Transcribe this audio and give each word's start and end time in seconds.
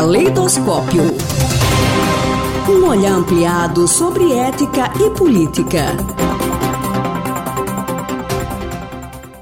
Caleidoscópio. 0.00 1.02
Um 2.70 2.88
olhar 2.88 3.12
ampliado 3.12 3.86
sobre 3.86 4.32
ética 4.32 4.90
e 4.98 5.10
política. 5.10 5.88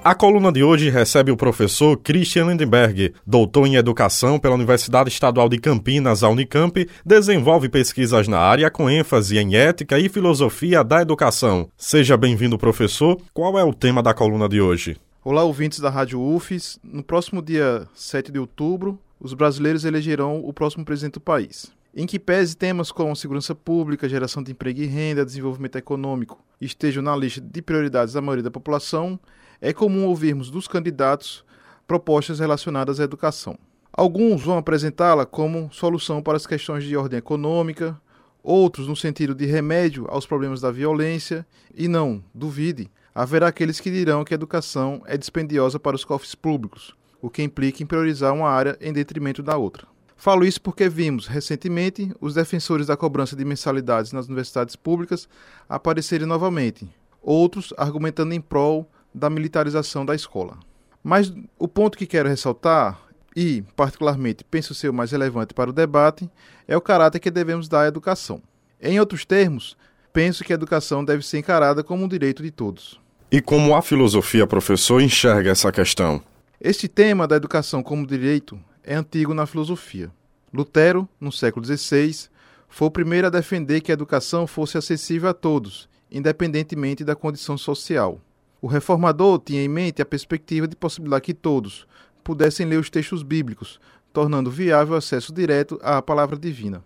A 0.02 0.16
coluna 0.16 0.50
de 0.50 0.64
hoje 0.64 0.90
recebe 0.90 1.30
o 1.30 1.36
professor 1.36 1.96
Christian 1.98 2.46
Lindenberg, 2.46 3.14
doutor 3.24 3.68
em 3.68 3.76
Educação 3.76 4.36
pela 4.36 4.56
Universidade 4.56 5.08
Estadual 5.08 5.48
de 5.48 5.58
Campinas, 5.58 6.24
a 6.24 6.28
Unicamp, 6.28 6.88
desenvolve 7.06 7.68
pesquisas 7.68 8.26
na 8.26 8.40
área 8.40 8.68
com 8.68 8.90
ênfase 8.90 9.38
em 9.38 9.54
ética 9.54 9.96
e 9.96 10.08
filosofia 10.08 10.82
da 10.82 11.00
educação. 11.00 11.68
Seja 11.76 12.16
bem-vindo, 12.16 12.58
professor. 12.58 13.16
Qual 13.32 13.56
é 13.56 13.62
o 13.62 13.72
tema 13.72 14.02
da 14.02 14.12
coluna 14.12 14.48
de 14.48 14.60
hoje? 14.60 14.96
Olá, 15.24 15.44
ouvintes 15.44 15.78
da 15.78 15.88
Rádio 15.88 16.20
UFES. 16.20 16.80
No 16.82 17.04
próximo 17.04 17.40
dia 17.40 17.86
7 17.94 18.32
de 18.32 18.40
outubro, 18.40 18.98
os 19.20 19.34
brasileiros 19.34 19.84
elegerão 19.84 20.40
o 20.44 20.52
próximo 20.52 20.84
presidente 20.84 21.14
do 21.14 21.20
país. 21.20 21.72
Em 21.94 22.06
que 22.06 22.18
pese 22.18 22.56
temas 22.56 22.92
como 22.92 23.16
segurança 23.16 23.54
pública, 23.54 24.08
geração 24.08 24.42
de 24.42 24.52
emprego 24.52 24.80
e 24.80 24.86
renda, 24.86 25.24
desenvolvimento 25.24 25.76
econômico 25.76 26.44
estejam 26.60 27.02
na 27.02 27.16
lista 27.16 27.40
de 27.40 27.62
prioridades 27.62 28.14
da 28.14 28.20
maioria 28.20 28.44
da 28.44 28.50
população, 28.50 29.18
é 29.60 29.72
comum 29.72 30.06
ouvirmos 30.06 30.50
dos 30.50 30.68
candidatos 30.68 31.44
propostas 31.86 32.38
relacionadas 32.38 33.00
à 33.00 33.04
educação. 33.04 33.58
Alguns 33.92 34.42
vão 34.42 34.58
apresentá-la 34.58 35.26
como 35.26 35.70
solução 35.72 36.22
para 36.22 36.36
as 36.36 36.46
questões 36.46 36.84
de 36.84 36.96
ordem 36.96 37.18
econômica, 37.18 38.00
outros 38.42 38.86
no 38.86 38.94
sentido 38.94 39.34
de 39.34 39.46
remédio 39.46 40.06
aos 40.08 40.26
problemas 40.26 40.60
da 40.60 40.70
violência, 40.70 41.44
e 41.74 41.88
não, 41.88 42.22
duvide, 42.32 42.90
haverá 43.14 43.48
aqueles 43.48 43.80
que 43.80 43.90
dirão 43.90 44.24
que 44.24 44.32
a 44.32 44.36
educação 44.36 45.02
é 45.06 45.16
dispendiosa 45.16 45.80
para 45.80 45.96
os 45.96 46.04
cofres 46.04 46.34
públicos, 46.34 46.94
o 47.20 47.30
que 47.30 47.42
implica 47.42 47.82
em 47.82 47.86
priorizar 47.86 48.32
uma 48.32 48.48
área 48.48 48.76
em 48.80 48.92
detrimento 48.92 49.42
da 49.42 49.56
outra. 49.56 49.86
Falo 50.16 50.44
isso 50.44 50.60
porque 50.60 50.88
vimos 50.88 51.28
recentemente 51.28 52.12
os 52.20 52.34
defensores 52.34 52.88
da 52.88 52.96
cobrança 52.96 53.36
de 53.36 53.44
mensalidades 53.44 54.12
nas 54.12 54.26
universidades 54.26 54.74
públicas 54.74 55.28
aparecerem 55.68 56.26
novamente, 56.26 56.88
outros 57.22 57.72
argumentando 57.76 58.34
em 58.34 58.40
prol 58.40 58.90
da 59.14 59.30
militarização 59.30 60.04
da 60.04 60.14
escola. 60.14 60.58
Mas 61.02 61.32
o 61.56 61.68
ponto 61.68 61.96
que 61.96 62.06
quero 62.06 62.28
ressaltar, 62.28 63.00
e 63.34 63.62
particularmente 63.76 64.42
penso 64.42 64.74
ser 64.74 64.88
o 64.88 64.94
mais 64.94 65.12
relevante 65.12 65.54
para 65.54 65.70
o 65.70 65.72
debate, 65.72 66.28
é 66.66 66.76
o 66.76 66.80
caráter 66.80 67.20
que 67.20 67.30
devemos 67.30 67.68
dar 67.68 67.82
à 67.82 67.86
educação. 67.86 68.42
Em 68.80 68.98
outros 68.98 69.24
termos, 69.24 69.76
penso 70.12 70.42
que 70.42 70.52
a 70.52 70.54
educação 70.54 71.04
deve 71.04 71.24
ser 71.24 71.38
encarada 71.38 71.84
como 71.84 72.04
um 72.04 72.08
direito 72.08 72.42
de 72.42 72.50
todos. 72.50 73.00
E 73.30 73.40
como 73.40 73.74
a 73.74 73.82
filosofia, 73.82 74.46
professor, 74.46 75.00
enxerga 75.00 75.50
essa 75.50 75.70
questão? 75.70 76.22
Este 76.60 76.88
tema 76.88 77.28
da 77.28 77.36
educação 77.36 77.84
como 77.84 78.04
direito 78.04 78.58
é 78.82 78.96
antigo 78.96 79.32
na 79.32 79.46
filosofia. 79.46 80.10
Lutero, 80.52 81.08
no 81.20 81.30
século 81.30 81.64
XVI, 81.64 82.28
foi 82.68 82.88
o 82.88 82.90
primeiro 82.90 83.28
a 83.28 83.30
defender 83.30 83.80
que 83.80 83.92
a 83.92 83.94
educação 83.94 84.44
fosse 84.44 84.76
acessível 84.76 85.28
a 85.28 85.32
todos, 85.32 85.88
independentemente 86.10 87.04
da 87.04 87.14
condição 87.14 87.56
social. 87.56 88.20
O 88.60 88.66
reformador 88.66 89.38
tinha 89.38 89.62
em 89.62 89.68
mente 89.68 90.02
a 90.02 90.06
perspectiva 90.06 90.66
de 90.66 90.74
possibilitar 90.74 91.20
que 91.20 91.32
todos 91.32 91.86
pudessem 92.24 92.66
ler 92.66 92.80
os 92.80 92.90
textos 92.90 93.22
bíblicos, 93.22 93.78
tornando 94.12 94.50
viável 94.50 94.94
o 94.94 94.98
acesso 94.98 95.32
direto 95.32 95.78
à 95.80 96.02
palavra 96.02 96.36
divina. 96.36 96.84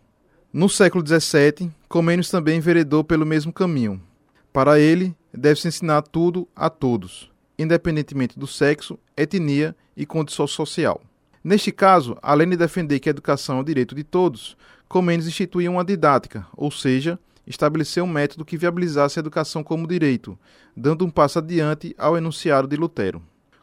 No 0.52 0.68
século 0.68 1.02
XVII, 1.02 1.70
Comênios 1.88 2.28
também 2.28 2.58
enveredou 2.58 3.02
pelo 3.02 3.24
mesmo 3.24 3.50
caminho. 3.50 4.02
Para 4.52 4.78
ele, 4.78 5.16
deve-se 5.32 5.66
ensinar 5.66 6.02
tudo 6.02 6.46
a 6.54 6.68
todos 6.68 7.32
independentemente 7.62 8.38
do 8.38 8.46
sexo, 8.46 8.98
etnia 9.16 9.74
e 9.96 10.06
condição 10.06 10.46
social. 10.46 11.00
Neste 11.44 11.72
caso, 11.72 12.16
além 12.22 12.48
de 12.48 12.56
defender 12.56 13.00
que 13.00 13.08
a 13.08 13.10
educação 13.10 13.58
é 13.58 13.60
o 13.60 13.64
direito 13.64 13.94
de 13.94 14.04
todos, 14.04 14.56
Comênios 14.88 15.26
instituía 15.26 15.70
uma 15.70 15.84
didática, 15.84 16.46
ou 16.54 16.70
seja, 16.70 17.18
estabeleceu 17.46 18.04
um 18.04 18.08
método 18.08 18.44
que 18.44 18.58
viabilizasse 18.58 19.18
a 19.18 19.20
educação 19.20 19.64
como 19.64 19.86
direito, 19.86 20.38
dando 20.76 21.04
um 21.04 21.10
passo 21.10 21.38
adiante 21.38 21.94
ao 21.98 22.16
enunciado 22.16 22.68
de 22.68 22.76
Lutero. 22.76 23.22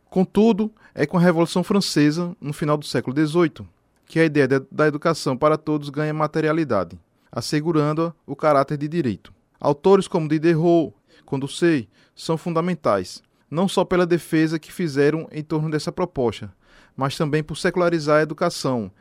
Contudo, 0.09 0.71
é 0.93 1.05
com 1.05 1.17
a 1.17 1.21
Revolução 1.21 1.63
Francesa, 1.63 2.35
no 2.41 2.51
final 2.51 2.77
do 2.77 2.85
século 2.85 3.15
XVIII, 3.15 3.67
que 4.07 4.19
a 4.19 4.25
ideia 4.25 4.47
da 4.71 4.87
educação 4.87 5.37
para 5.37 5.55
todos 5.55 5.89
ganha 5.89 6.13
materialidade, 6.13 6.99
assegurando 7.31 8.13
o 8.25 8.35
caráter 8.35 8.77
de 8.77 8.87
direito. 8.87 9.31
Autores 9.59 10.07
como 10.07 10.27
Diderot, 10.27 10.93
Condorcet 11.25 11.87
são 12.15 12.37
fundamentais, 12.37 13.21
não 13.49 13.67
só 13.67 13.83
pela 13.83 14.05
defesa 14.05 14.59
que 14.59 14.71
fizeram 14.71 15.27
em 15.31 15.43
torno 15.43 15.69
dessa 15.69 15.91
proposta, 15.91 16.53
mas 16.95 17.17
também 17.17 17.43
por 17.43 17.55
secularizar 17.55 18.19
a 18.19 18.21
educação, 18.21 18.91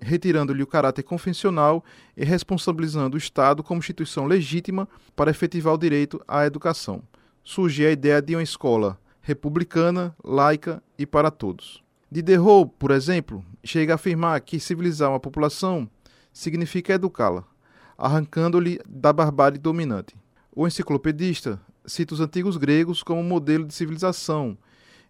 retirando-lhe 0.00 0.62
o 0.62 0.66
caráter 0.66 1.02
convencional 1.02 1.84
e 2.16 2.24
responsabilizando 2.24 3.16
o 3.16 3.18
Estado 3.18 3.62
como 3.62 3.78
instituição 3.78 4.26
legítima 4.26 4.88
para 5.14 5.30
efetivar 5.30 5.74
o 5.74 5.78
direito 5.78 6.22
à 6.26 6.46
educação. 6.46 7.02
Surge 7.42 7.86
a 7.86 7.90
ideia 7.90 8.20
de 8.22 8.34
uma 8.34 8.42
escola 8.42 8.98
republicana, 9.20 10.14
laica 10.24 10.82
e 10.98 11.04
para 11.04 11.30
todos. 11.30 11.82
Diderot, 12.10 12.70
por 12.78 12.90
exemplo, 12.90 13.44
chega 13.62 13.92
a 13.92 13.96
afirmar 13.96 14.40
que 14.40 14.58
civilizar 14.58 15.10
uma 15.10 15.20
população 15.20 15.88
significa 16.32 16.94
educá-la, 16.94 17.44
arrancando-lhe 17.98 18.80
da 18.88 19.12
barbárie 19.12 19.58
dominante. 19.58 20.16
O 20.50 20.66
enciclopedista 20.66 21.60
cita 21.86 22.14
os 22.14 22.20
antigos 22.20 22.56
gregos 22.56 23.02
como 23.02 23.22
modelo 23.22 23.64
de 23.64 23.74
civilização, 23.74 24.56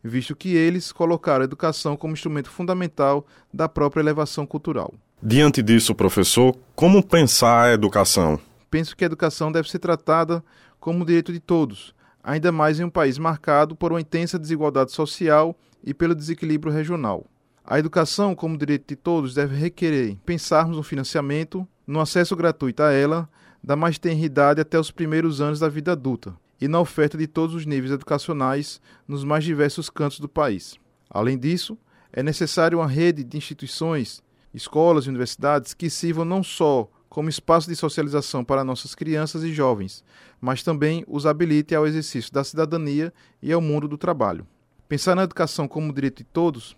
visto 0.02 0.36
que 0.36 0.54
eles 0.54 0.92
colocaram 0.92 1.42
a 1.42 1.44
educação 1.44 1.96
como 1.96 2.14
instrumento 2.14 2.50
fundamental 2.50 3.26
da 3.52 3.68
própria 3.68 4.00
elevação 4.00 4.46
cultural. 4.46 4.92
Diante 5.22 5.62
disso, 5.62 5.94
professor, 5.94 6.56
como 6.74 7.02
pensar 7.02 7.64
a 7.64 7.72
educação? 7.72 8.38
Penso 8.70 8.96
que 8.96 9.04
a 9.04 9.06
educação 9.06 9.50
deve 9.50 9.68
ser 9.68 9.80
tratada 9.80 10.44
como 10.78 11.04
direito 11.04 11.32
de 11.32 11.40
todos, 11.40 11.94
ainda 12.22 12.52
mais 12.52 12.78
em 12.78 12.84
um 12.84 12.90
país 12.90 13.18
marcado 13.18 13.74
por 13.74 13.92
uma 13.92 14.00
intensa 14.00 14.38
desigualdade 14.38 14.92
social 14.92 15.56
e 15.82 15.92
pelo 15.92 16.14
desequilíbrio 16.14 16.72
regional. 16.72 17.24
A 17.64 17.78
educação, 17.78 18.34
como 18.34 18.56
direito 18.56 18.88
de 18.88 18.96
todos, 18.96 19.34
deve 19.34 19.56
requerer 19.56 20.16
pensarmos 20.24 20.76
no 20.76 20.82
financiamento, 20.82 21.66
no 21.86 22.00
acesso 22.00 22.36
gratuito 22.36 22.82
a 22.82 22.92
ela, 22.92 23.28
da 23.62 23.76
mais 23.76 23.98
tenra 23.98 24.24
idade 24.24 24.60
até 24.60 24.78
os 24.78 24.90
primeiros 24.90 25.40
anos 25.40 25.58
da 25.58 25.68
vida 25.68 25.92
adulta, 25.92 26.34
e 26.60 26.69
na 26.69 26.80
oferta 26.80 27.16
de 27.16 27.26
todos 27.26 27.54
os 27.54 27.66
níveis 27.66 27.92
educacionais 27.92 28.80
nos 29.06 29.24
mais 29.24 29.44
diversos 29.44 29.88
cantos 29.88 30.20
do 30.20 30.28
país. 30.28 30.76
Além 31.10 31.38
disso, 31.38 31.78
é 32.12 32.22
necessário 32.22 32.78
uma 32.78 32.86
rede 32.86 33.22
de 33.22 33.36
instituições, 33.36 34.22
escolas 34.52 35.04
e 35.04 35.08
universidades 35.08 35.74
que 35.74 35.88
sirvam 35.88 36.24
não 36.24 36.42
só 36.42 36.91
como 37.08 37.28
espaço 37.28 37.68
de 37.68 37.76
socialização 37.76 38.44
para 38.44 38.64
nossas 38.64 38.94
crianças 38.94 39.42
e 39.42 39.52
jovens, 39.52 40.04
mas 40.41 40.62
também 40.62 41.04
os 41.08 41.26
habilite 41.26 41.74
ao 41.74 41.86
exercício 41.86 42.32
da 42.32 42.44
cidadania 42.44 43.12
e 43.42 43.52
ao 43.52 43.60
mundo 43.60 43.88
do 43.88 43.97
trabalho. 43.97 44.47
Pensar 44.88 45.14
na 45.14 45.24
educação 45.24 45.66
como 45.66 45.92
direito 45.92 46.18
de 46.18 46.24
todos 46.24 46.76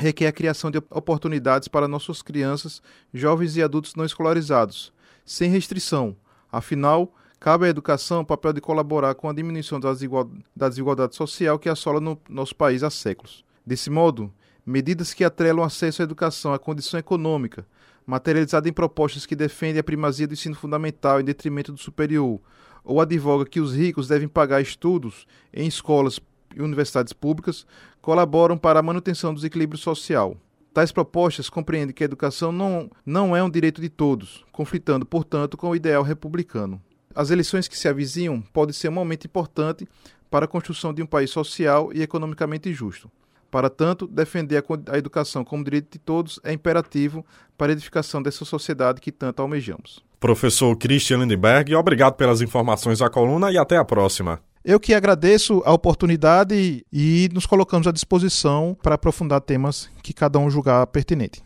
requer 0.00 0.28
a 0.28 0.32
criação 0.32 0.70
de 0.70 0.78
oportunidades 0.78 1.68
para 1.68 1.86
nossas 1.86 2.22
crianças, 2.22 2.82
jovens 3.12 3.56
e 3.56 3.62
adultos 3.62 3.94
não 3.94 4.04
escolarizados, 4.04 4.92
sem 5.24 5.50
restrição. 5.50 6.16
Afinal, 6.50 7.14
Cabe 7.40 7.64
à 7.64 7.68
educação 7.70 8.20
o 8.20 8.24
papel 8.26 8.52
de 8.52 8.60
colaborar 8.60 9.14
com 9.14 9.26
a 9.26 9.32
diminuição 9.32 9.80
da 9.80 10.68
desigualdade 10.68 11.16
social 11.16 11.58
que 11.58 11.70
assola 11.70 11.98
no 11.98 12.20
nosso 12.28 12.54
país 12.54 12.82
há 12.82 12.90
séculos. 12.90 13.42
Desse 13.64 13.88
modo, 13.88 14.30
medidas 14.64 15.14
que 15.14 15.24
atrelam 15.24 15.64
acesso 15.64 16.02
à 16.02 16.04
educação 16.04 16.52
à 16.52 16.58
condição 16.58 17.00
econômica, 17.00 17.66
materializada 18.04 18.68
em 18.68 18.74
propostas 18.74 19.24
que 19.24 19.34
defendem 19.34 19.80
a 19.80 19.82
primazia 19.82 20.26
do 20.26 20.34
ensino 20.34 20.54
fundamental 20.54 21.18
em 21.18 21.24
detrimento 21.24 21.72
do 21.72 21.78
superior, 21.78 22.38
ou 22.84 23.00
advoga 23.00 23.46
que 23.46 23.58
os 23.58 23.74
ricos 23.74 24.06
devem 24.06 24.28
pagar 24.28 24.60
estudos 24.60 25.26
em 25.50 25.66
escolas 25.66 26.20
e 26.54 26.60
universidades 26.60 27.14
públicas, 27.14 27.66
colaboram 28.02 28.58
para 28.58 28.80
a 28.80 28.82
manutenção 28.82 29.32
do 29.32 29.36
desequilíbrio 29.36 29.80
social. 29.80 30.36
Tais 30.74 30.92
propostas 30.92 31.48
compreendem 31.48 31.94
que 31.94 32.04
a 32.04 32.06
educação 32.06 32.52
não, 32.52 32.90
não 33.06 33.34
é 33.34 33.42
um 33.42 33.48
direito 33.48 33.80
de 33.80 33.88
todos, 33.88 34.44
conflitando, 34.52 35.06
portanto, 35.06 35.56
com 35.56 35.70
o 35.70 35.76
ideal 35.76 36.02
republicano. 36.02 36.82
As 37.14 37.30
eleições 37.30 37.66
que 37.66 37.76
se 37.76 37.88
avizinham 37.88 38.40
podem 38.40 38.72
ser 38.72 38.88
um 38.88 38.92
momento 38.92 39.26
importante 39.26 39.86
para 40.30 40.44
a 40.44 40.48
construção 40.48 40.94
de 40.94 41.02
um 41.02 41.06
país 41.06 41.30
social 41.30 41.90
e 41.92 42.02
economicamente 42.02 42.72
justo. 42.72 43.10
Para 43.50 43.68
tanto, 43.68 44.06
defender 44.06 44.62
a 44.86 44.96
educação 44.96 45.44
como 45.44 45.64
direito 45.64 45.92
de 45.92 45.98
todos 45.98 46.38
é 46.44 46.52
imperativo 46.52 47.26
para 47.58 47.72
a 47.72 47.74
edificação 47.74 48.22
dessa 48.22 48.44
sociedade 48.44 49.00
que 49.00 49.10
tanto 49.10 49.42
almejamos. 49.42 50.04
Professor 50.20 50.76
Christian 50.76 51.18
Lindenberg, 51.18 51.74
obrigado 51.74 52.14
pelas 52.14 52.40
informações 52.40 53.02
à 53.02 53.10
coluna 53.10 53.50
e 53.50 53.58
até 53.58 53.76
a 53.76 53.84
próxima. 53.84 54.40
Eu 54.64 54.78
que 54.78 54.94
agradeço 54.94 55.62
a 55.64 55.72
oportunidade 55.72 56.84
e 56.92 57.28
nos 57.32 57.46
colocamos 57.46 57.88
à 57.88 57.92
disposição 57.92 58.76
para 58.82 58.94
aprofundar 58.94 59.40
temas 59.40 59.90
que 60.02 60.12
cada 60.12 60.38
um 60.38 60.50
julgar 60.50 60.86
pertinente. 60.88 61.42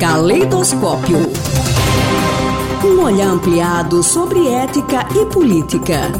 Caleidoscópio. 0.00 1.18
Um 2.84 3.02
olhar 3.02 3.28
ampliado 3.28 4.02
sobre 4.02 4.46
ética 4.46 5.06
e 5.18 5.24
política. 5.24 6.12